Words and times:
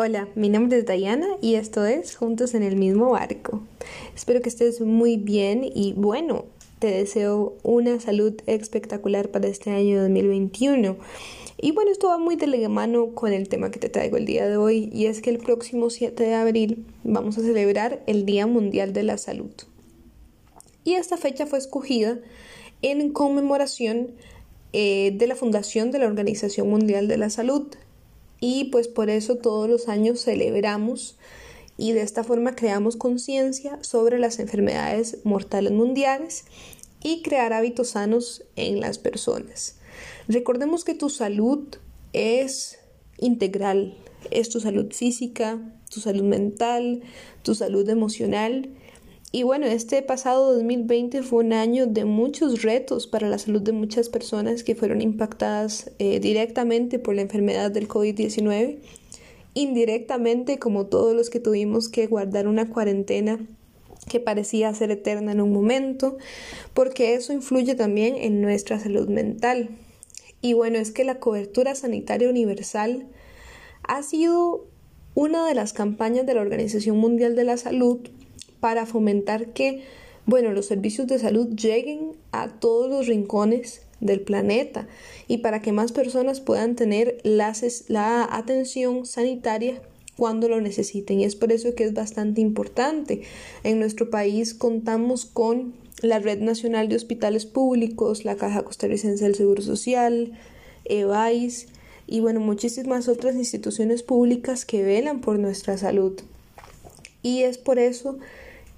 Hola, 0.00 0.28
mi 0.36 0.48
nombre 0.48 0.78
es 0.78 0.86
Diana 0.86 1.26
y 1.40 1.56
esto 1.56 1.84
es 1.84 2.14
Juntos 2.14 2.54
en 2.54 2.62
el 2.62 2.76
mismo 2.76 3.10
barco. 3.10 3.64
Espero 4.14 4.40
que 4.40 4.48
estés 4.48 4.80
muy 4.80 5.16
bien 5.16 5.64
y 5.64 5.92
bueno, 5.96 6.44
te 6.78 6.86
deseo 6.86 7.56
una 7.64 7.98
salud 7.98 8.32
espectacular 8.46 9.30
para 9.30 9.48
este 9.48 9.72
año 9.72 10.00
2021. 10.02 10.98
Y 11.60 11.72
bueno, 11.72 11.90
esto 11.90 12.06
va 12.06 12.16
muy 12.16 12.36
de 12.36 12.46
la 12.46 13.08
con 13.12 13.32
el 13.32 13.48
tema 13.48 13.72
que 13.72 13.80
te 13.80 13.88
traigo 13.88 14.16
el 14.18 14.24
día 14.24 14.46
de 14.46 14.56
hoy 14.56 14.88
y 14.92 15.06
es 15.06 15.20
que 15.20 15.30
el 15.30 15.38
próximo 15.38 15.90
7 15.90 16.22
de 16.22 16.34
abril 16.34 16.86
vamos 17.02 17.36
a 17.36 17.40
celebrar 17.40 18.00
el 18.06 18.24
Día 18.24 18.46
Mundial 18.46 18.92
de 18.92 19.02
la 19.02 19.18
Salud. 19.18 19.50
Y 20.84 20.94
esta 20.94 21.16
fecha 21.16 21.44
fue 21.44 21.58
escogida 21.58 22.20
en 22.82 23.10
conmemoración 23.10 24.12
eh, 24.72 25.10
de 25.16 25.26
la 25.26 25.34
fundación 25.34 25.90
de 25.90 25.98
la 25.98 26.06
Organización 26.06 26.70
Mundial 26.70 27.08
de 27.08 27.18
la 27.18 27.30
Salud, 27.30 27.66
y 28.40 28.64
pues 28.64 28.88
por 28.88 29.10
eso 29.10 29.36
todos 29.36 29.68
los 29.68 29.88
años 29.88 30.24
celebramos 30.24 31.16
y 31.76 31.92
de 31.92 32.02
esta 32.02 32.24
forma 32.24 32.54
creamos 32.54 32.96
conciencia 32.96 33.78
sobre 33.82 34.18
las 34.18 34.38
enfermedades 34.38 35.18
mortales 35.24 35.72
mundiales 35.72 36.44
y 37.02 37.22
crear 37.22 37.52
hábitos 37.52 37.90
sanos 37.90 38.44
en 38.56 38.80
las 38.80 38.98
personas. 38.98 39.76
Recordemos 40.26 40.84
que 40.84 40.94
tu 40.94 41.08
salud 41.08 41.68
es 42.12 42.78
integral, 43.18 43.96
es 44.30 44.48
tu 44.48 44.60
salud 44.60 44.92
física, 44.92 45.60
tu 45.90 46.00
salud 46.00 46.24
mental, 46.24 47.02
tu 47.42 47.54
salud 47.54 47.88
emocional 47.88 48.68
y 49.30 49.42
bueno, 49.42 49.66
este 49.66 50.00
pasado 50.00 50.54
2020 50.54 51.22
fue 51.22 51.44
un 51.44 51.52
año 51.52 51.86
de 51.86 52.06
muchos 52.06 52.62
retos 52.62 53.06
para 53.06 53.28
la 53.28 53.36
salud 53.36 53.60
de 53.60 53.72
muchas 53.72 54.08
personas 54.08 54.64
que 54.64 54.74
fueron 54.74 55.02
impactadas 55.02 55.90
eh, 55.98 56.18
directamente 56.18 56.98
por 56.98 57.14
la 57.14 57.22
enfermedad 57.22 57.70
del 57.70 57.88
COVID-19, 57.88 58.78
indirectamente 59.52 60.58
como 60.58 60.86
todos 60.86 61.14
los 61.14 61.28
que 61.28 61.40
tuvimos 61.40 61.90
que 61.90 62.06
guardar 62.06 62.48
una 62.48 62.70
cuarentena 62.70 63.38
que 64.08 64.18
parecía 64.18 64.72
ser 64.72 64.90
eterna 64.92 65.32
en 65.32 65.42
un 65.42 65.52
momento, 65.52 66.16
porque 66.72 67.12
eso 67.12 67.34
influye 67.34 67.74
también 67.74 68.16
en 68.16 68.40
nuestra 68.40 68.78
salud 68.78 69.08
mental. 69.08 69.68
Y 70.40 70.54
bueno, 70.54 70.78
es 70.78 70.90
que 70.90 71.04
la 71.04 71.20
cobertura 71.20 71.74
sanitaria 71.74 72.30
universal 72.30 73.06
ha 73.82 74.02
sido 74.02 74.66
una 75.14 75.46
de 75.46 75.54
las 75.54 75.74
campañas 75.74 76.24
de 76.24 76.32
la 76.32 76.40
Organización 76.40 76.96
Mundial 76.96 77.36
de 77.36 77.44
la 77.44 77.58
Salud 77.58 77.98
para 78.60 78.86
fomentar 78.86 79.52
que, 79.52 79.84
bueno, 80.26 80.52
los 80.52 80.66
servicios 80.66 81.06
de 81.06 81.18
salud 81.18 81.48
lleguen 81.54 82.12
a 82.32 82.48
todos 82.48 82.90
los 82.90 83.06
rincones 83.06 83.82
del 84.00 84.20
planeta 84.20 84.86
y 85.26 85.38
para 85.38 85.60
que 85.60 85.72
más 85.72 85.92
personas 85.92 86.40
puedan 86.40 86.76
tener 86.76 87.18
la, 87.24 87.52
la 87.88 88.28
atención 88.30 89.06
sanitaria 89.06 89.82
cuando 90.16 90.48
lo 90.48 90.60
necesiten. 90.60 91.20
Y 91.20 91.24
es 91.24 91.36
por 91.36 91.52
eso 91.52 91.74
que 91.74 91.84
es 91.84 91.94
bastante 91.94 92.40
importante. 92.40 93.22
En 93.62 93.78
nuestro 93.78 94.10
país 94.10 94.54
contamos 94.54 95.24
con 95.24 95.74
la 96.02 96.18
Red 96.18 96.40
Nacional 96.40 96.88
de 96.88 96.96
Hospitales 96.96 97.46
Públicos, 97.46 98.24
la 98.24 98.36
Caja 98.36 98.62
Costarricense 98.62 99.24
del 99.24 99.34
Seguro 99.34 99.62
Social, 99.62 100.32
EVAIS 100.84 101.66
y 102.06 102.20
bueno, 102.20 102.40
muchísimas 102.40 103.08
otras 103.08 103.34
instituciones 103.36 104.02
públicas 104.02 104.64
que 104.64 104.82
velan 104.82 105.20
por 105.20 105.38
nuestra 105.38 105.76
salud. 105.76 106.18
Y 107.22 107.42
es 107.42 107.58
por 107.58 107.78
eso 107.78 108.18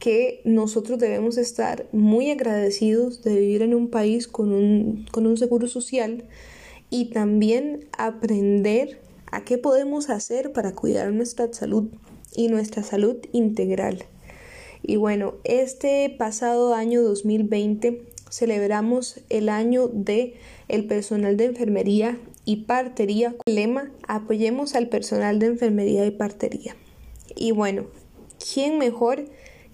que 0.01 0.41
nosotros 0.45 0.99
debemos 0.99 1.37
estar 1.37 1.87
muy 1.93 2.31
agradecidos 2.31 3.23
de 3.23 3.39
vivir 3.39 3.63
en 3.63 3.75
un 3.75 3.91
país 3.91 4.27
con 4.27 4.53
un, 4.53 5.07
con 5.13 5.27
un 5.27 5.37
seguro 5.37 5.69
social 5.69 6.25
y 6.89 7.11
también 7.11 7.89
aprender 7.97 9.01
a 9.31 9.45
qué 9.45 9.59
podemos 9.59 10.11
hacer 10.11 10.53
para 10.53 10.73
cuidar 10.73 11.13
nuestra 11.13 11.53
salud 11.53 11.91
y 12.35 12.49
nuestra 12.49 12.83
salud 12.83 13.17
integral. 13.33 14.05
Y 14.83 14.97
bueno, 14.97 15.35
este 15.45 16.15
pasado 16.19 16.75
año 16.75 17.03
2020 17.03 18.03
celebramos 18.31 19.21
el 19.29 19.51
año 19.51 19.89
de 19.89 20.35
el 20.69 20.87
personal 20.87 21.37
de 21.37 21.45
enfermería 21.45 22.19
y 22.47 22.65
partería. 22.65 23.35
Lema, 23.45 23.91
apoyemos 24.09 24.75
al 24.75 24.89
personal 24.89 25.39
de 25.39 25.47
enfermería 25.47 26.07
y 26.07 26.11
partería. 26.11 26.75
Y 27.37 27.53
bueno, 27.53 27.87
¿quién 28.53 28.79
mejor 28.79 29.27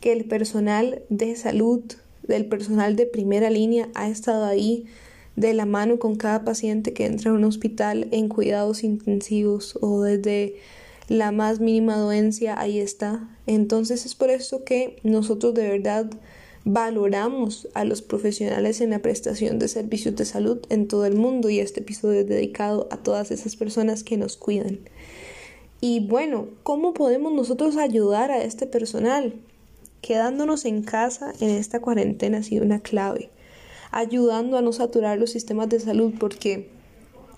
que 0.07 0.13
el 0.13 0.25
personal 0.25 1.03
de 1.09 1.35
salud, 1.35 1.83
del 2.23 2.47
personal 2.47 2.95
de 2.95 3.07
primera 3.07 3.51
línea 3.51 3.89
ha 3.97 4.09
estado 4.09 4.45
ahí 4.45 4.87
de 5.35 5.53
la 5.53 5.67
mano 5.67 5.99
con 5.99 6.15
cada 6.15 6.45
paciente 6.45 6.93
que 6.93 7.07
entra 7.07 7.33
a 7.33 7.35
un 7.35 7.43
hospital 7.43 8.07
en 8.13 8.29
cuidados 8.29 8.85
intensivos 8.85 9.77
o 9.83 10.03
desde 10.03 10.59
la 11.09 11.33
más 11.33 11.59
mínima 11.59 11.97
doencia, 11.97 12.57
ahí 12.57 12.79
está. 12.79 13.37
Entonces 13.49 14.07
es 14.07 14.15
por 14.15 14.31
eso 14.31 14.63
que 14.63 15.01
nosotros 15.03 15.55
de 15.55 15.69
verdad 15.71 16.09
valoramos 16.63 17.67
a 17.75 17.85
los 17.85 18.01
profesionales 18.01 18.81
en 18.81 18.91
la 18.91 19.01
prestación 19.01 19.59
de 19.59 19.67
servicios 19.67 20.15
de 20.15 20.25
salud 20.25 20.61
en 20.69 20.87
todo 20.87 21.05
el 21.07 21.17
mundo 21.17 21.51
y 21.51 21.59
este 21.59 21.81
episodio 21.81 22.21
es 22.21 22.29
dedicado 22.29 22.87
a 22.93 22.99
todas 22.99 23.33
esas 23.33 23.57
personas 23.57 24.05
que 24.05 24.17
nos 24.17 24.37
cuidan. 24.37 24.79
Y 25.81 26.07
bueno, 26.07 26.47
¿cómo 26.63 26.95
podemos 26.95 27.33
nosotros 27.33 27.77
ayudar 27.77 28.31
a 28.31 28.45
este 28.45 28.69
personal? 28.69 29.35
Quedándonos 30.07 30.67
en 30.67 30.83
casa 30.83 31.33
en 31.41 31.51
esta 31.51 31.81
cuarentena 31.81 32.39
ha 32.39 32.43
sido 32.45 32.65
una 32.65 32.79
clave, 32.79 33.29
ayudando 33.91 34.57
a 34.57 34.63
no 34.63 34.73
saturar 34.73 35.19
los 35.19 35.31
sistemas 35.31 35.69
de 35.69 35.81
salud 35.81 36.15
porque, 36.21 36.71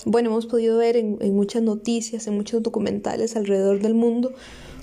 bueno, 0.05 0.29
hemos 0.29 0.45
podido 0.45 0.77
ver 0.77 0.99
en, 0.99 1.17
en 1.23 1.35
muchas 1.35 1.63
noticias, 1.63 2.27
en 2.27 2.35
muchos 2.35 2.63
documentales 2.63 3.37
alrededor 3.37 3.81
del 3.81 3.95
mundo, 3.95 4.35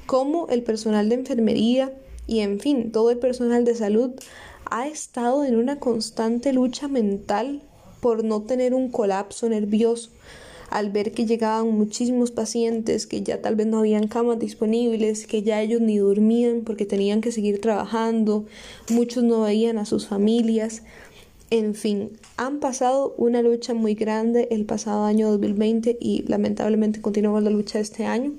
cómo 0.08 0.48
el 0.50 0.64
personal 0.64 1.10
de 1.10 1.16
enfermería 1.16 1.94
y, 2.26 2.40
en 2.40 2.60
fin, 2.60 2.92
todo 2.92 3.12
el 3.12 3.20
personal 3.20 3.66
de 3.66 3.76
salud 3.76 4.14
ha 4.72 4.88
estado 4.88 5.46
en 5.46 5.56
una 5.56 5.78
constante 5.78 6.54
lucha 6.54 6.88
mental 6.88 7.62
por 8.00 8.24
no 8.24 8.42
tener 8.42 8.74
un 8.74 8.90
colapso 8.90 9.48
nervioso, 9.48 10.10
al 10.70 10.92
ver 10.92 11.12
que 11.12 11.26
llegaban 11.26 11.72
muchísimos 11.72 12.32
pacientes, 12.32 13.08
que 13.08 13.22
ya 13.22 13.42
tal 13.42 13.56
vez 13.56 13.68
no 13.68 13.80
habían 13.80 14.08
camas 14.08 14.40
disponibles, 14.40 15.28
que 15.28 15.44
ya 15.44 15.62
ellos 15.62 15.82
ni 15.82 15.98
dormían 15.98 16.62
porque 16.62 16.86
tenían 16.86 17.22
que 17.22 17.32
seguir 17.32 17.62
trabajando, 17.62 18.46
muchos 18.90 19.24
no 19.24 19.42
veían 19.42 19.78
a 19.78 19.86
sus 19.86 20.08
familias. 20.08 20.84
En 21.52 21.76
fin, 21.76 22.12
han 22.38 22.60
pasado 22.60 23.14
una 23.18 23.42
lucha 23.42 23.74
muy 23.74 23.94
grande 23.94 24.48
el 24.52 24.66
pasado 24.66 25.06
año 25.06 25.30
2020 25.32 25.98
y 26.00 26.24
lamentablemente 26.28 27.02
continuamos 27.02 27.44
la 27.44 27.52
lucha 27.52 27.80
este 27.80 28.06
año. 28.06 28.34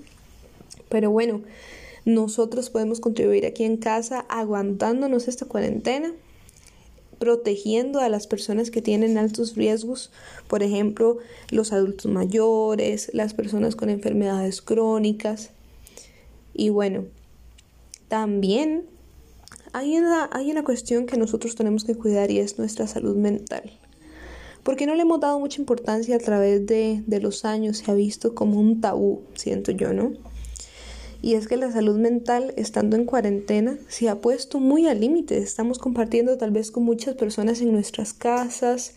Pero 0.89 1.11
bueno, 1.11 1.43
nosotros 2.05 2.71
podemos 2.71 3.01
contribuir 3.01 3.47
aquí 3.47 3.65
en 3.65 3.77
casa 3.77 4.27
aguantándonos 4.29 5.29
esta 5.29 5.47
cuarentena 5.47 6.13
protegiendo 7.19 8.01
a 8.01 8.09
las 8.09 8.27
personas 8.27 8.71
que 8.71 8.83
tienen 8.83 9.19
altos 9.19 9.57
riesgos, 9.57 10.11
por 10.49 10.63
ejemplo, 10.63 11.19
los 11.51 11.73
adultos 11.73 12.11
mayores, 12.11 13.11
las 13.13 13.35
personas 13.35 13.77
con 13.77 13.91
enfermedades 13.91 14.63
crónicas. 14.63 15.51
Y 16.55 16.71
bueno, 16.71 17.05
también 18.09 18.85
hay 19.73 19.97
una, 19.97 20.29
hay 20.33 20.51
una 20.51 20.65
cuestión 20.65 21.07
que 21.07 21.17
nosotros 21.17 21.55
tenemos 21.55 21.85
que 21.85 21.95
cuidar 21.95 22.31
y 22.31 22.39
es 22.39 22.59
nuestra 22.59 22.87
salud 22.87 23.17
mental. 23.17 23.71
Porque 24.63 24.87
no 24.87 24.95
le 24.95 25.03
hemos 25.03 25.21
dado 25.21 25.39
mucha 25.39 25.61
importancia 25.61 26.17
a 26.17 26.19
través 26.19 26.67
de, 26.67 27.03
de 27.07 27.21
los 27.21 27.45
años, 27.45 27.79
se 27.79 27.91
ha 27.91 27.95
visto 27.95 28.35
como 28.35 28.59
un 28.59 28.81
tabú, 28.81 29.23
siento 29.35 29.71
yo, 29.71 29.93
¿no? 29.93 30.13
Y 31.23 31.35
es 31.35 31.49
que 31.49 31.57
la 31.57 31.73
salud 31.73 31.97
mental, 31.97 32.53
estando 32.57 32.97
en 32.97 33.05
cuarentena, 33.05 33.79
se 33.89 34.09
ha 34.09 34.21
puesto 34.21 34.61
muy 34.61 34.87
al 34.87 35.01
límite. 35.01 35.39
Estamos 35.39 35.79
compartiendo 35.79 36.37
tal 36.39 36.51
vez 36.51 36.71
con 36.71 36.85
muchas 36.85 37.15
personas 37.15 37.61
en 37.61 37.73
nuestras 37.73 38.13
casas, 38.13 38.95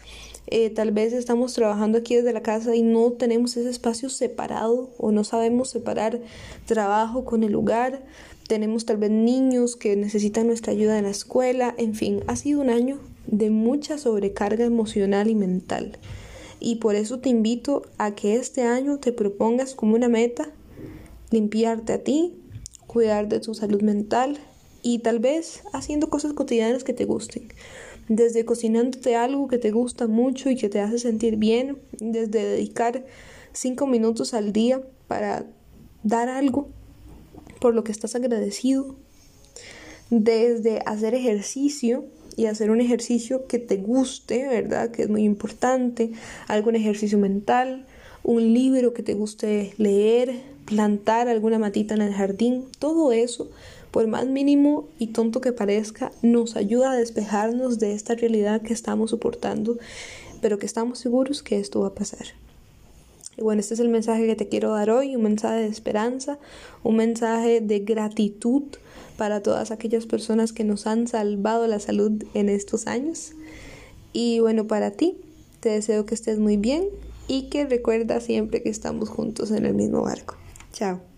eh, 0.52 0.72
tal 0.72 0.92
vez 0.92 1.14
estamos 1.14 1.54
trabajando 1.54 2.00
aquí 2.00 2.16
desde 2.16 2.34
la 2.34 2.42
casa 2.42 2.76
y 2.76 2.82
no 2.82 3.12
tenemos 3.12 3.56
ese 3.56 3.70
espacio 3.70 4.10
separado 4.10 4.90
o 4.98 5.12
no 5.12 5.24
sabemos 5.24 5.70
separar 5.70 6.22
trabajo 6.66 7.24
con 7.24 7.44
el 7.44 7.52
lugar. 7.52 8.04
Tenemos 8.48 8.86
tal 8.86 8.98
vez 8.98 9.12
niños 9.12 9.76
que 9.76 9.96
necesitan 9.96 10.48
nuestra 10.48 10.72
ayuda 10.72 10.98
en 10.98 11.04
la 11.04 11.12
escuela. 11.12 11.76
En 11.78 11.94
fin, 11.94 12.24
ha 12.26 12.36
sido 12.36 12.62
un 12.62 12.72
año 12.72 12.98
de 13.28 13.52
mucha 13.52 14.00
sobrecarga 14.00 14.66
emocional 14.66 15.30
y 15.30 15.36
mental. 15.36 16.00
Y 16.60 16.78
por 16.78 16.96
eso 16.96 17.20
te 17.20 17.30
invito 17.30 17.84
a 18.00 18.16
que 18.16 18.36
este 18.36 18.64
año 18.64 18.98
te 18.98 19.14
propongas 19.14 19.76
como 19.76 19.96
una 19.96 20.10
meta 20.10 20.50
limpiarte 21.32 21.94
a 21.94 22.04
ti, 22.04 22.34
cuidar 22.88 23.28
de 23.30 23.40
tu 23.40 23.54
salud 23.54 23.82
mental 23.82 24.38
y 24.82 25.00
tal 25.00 25.20
vez 25.20 25.64
haciendo 25.74 26.10
cosas 26.10 26.34
cotidianas 26.34 26.84
que 26.84 26.94
te 26.94 27.06
gusten. 27.06 27.50
Desde 28.08 28.46
cocinándote 28.46 29.16
algo 29.16 29.48
que 29.48 29.60
te 29.60 29.72
gusta 29.72 30.08
mucho 30.08 30.50
y 30.50 30.56
que 30.56 30.70
te 30.70 30.80
hace 30.80 30.98
sentir 30.98 31.36
bien, 31.36 31.78
desde 32.00 32.44
dedicar 32.44 33.06
cinco 33.54 33.86
minutos 33.86 34.34
al 34.34 34.52
día 34.52 34.82
para 35.08 35.46
dar 36.04 36.30
algo 36.30 36.70
por 37.60 37.76
lo 37.76 37.84
que 37.84 37.92
estás 37.92 38.16
agradecido, 38.16 38.96
desde 40.10 40.80
hacer 40.86 41.14
ejercicio 41.14 42.06
y 42.36 42.46
hacer 42.46 42.72
un 42.72 42.82
ejercicio 42.82 43.46
que 43.48 43.60
te 43.60 43.78
guste, 43.78 44.48
¿verdad? 44.48 44.92
Que 44.92 45.04
es 45.04 45.10
muy 45.10 45.24
importante, 45.24 46.12
algún 46.48 46.76
ejercicio 46.76 47.18
mental, 47.18 47.86
un 48.24 48.54
libro 48.54 48.94
que 48.94 49.04
te 49.04 49.14
guste 49.14 49.74
leer, 49.78 50.42
plantar 50.70 51.28
alguna 51.28 51.58
matita 51.58 51.96
en 51.96 52.04
el 52.04 52.14
jardín, 52.14 52.66
todo 52.78 53.12
eso, 53.12 53.50
por 53.90 54.06
más 54.06 54.28
mínimo 54.28 54.88
y 55.00 55.08
tonto 55.08 55.42
que 55.42 55.52
parezca, 55.52 56.12
nos 56.22 56.56
ayuda 56.56 56.92
a 56.92 56.96
despejarnos 56.96 57.80
de 57.80 57.94
esta 57.94 58.14
realidad 58.14 58.62
que 58.62 58.74
estamos 58.74 59.10
soportando, 59.10 59.80
pero 60.42 60.60
que 60.60 60.68
estamos 60.68 61.00
seguros 61.00 61.42
que 61.42 61.60
esto 61.60 61.82
va 61.82 61.88
a 61.88 61.96
pasar. 61.96 62.28
Y 63.36 63.42
bueno, 63.42 63.62
este 63.62 63.74
es 63.74 63.80
el 63.80 63.90
mensaje 63.90 64.28
que 64.28 64.36
te 64.36 64.48
quiero 64.48 64.72
dar 64.72 64.92
hoy, 64.92 65.16
un 65.16 65.24
mensaje 65.24 65.62
de 65.62 65.68
esperanza, 65.68 66.38
un 66.84 66.98
mensaje 66.98 67.62
de 67.62 67.80
gratitud 67.80 68.62
para 69.18 69.42
todas 69.42 69.72
aquellas 69.72 70.06
personas 70.06 70.54
que 70.54 70.64
nos 70.64 70.86
han 70.86 71.08
salvado 71.08 71.66
la 71.66 71.80
salud 71.80 72.24
en 72.36 72.48
estos 72.48 72.86
años. 72.86 73.32
Y 74.14 74.40
bueno, 74.40 74.68
para 74.68 74.92
ti, 74.92 75.18
te 75.62 75.70
deseo 75.70 76.06
que 76.06 76.14
estés 76.14 76.38
muy 76.38 76.58
bien 76.58 76.90
y 77.28 77.50
que 77.50 77.66
recuerda 77.66 78.22
siempre 78.22 78.62
que 78.62 78.70
estamos 78.70 79.10
juntos 79.10 79.50
en 79.50 79.66
el 79.66 79.74
mismo 79.74 80.04
barco. 80.04 80.36
Chao. 80.72 81.09